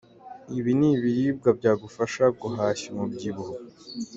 Ibi 0.57 0.71
ni 0.79 0.89
ibiribwa 0.95 1.49
byagufasha 1.59 2.23
guhashya 2.41 2.87
umubyibuho. 2.93 3.53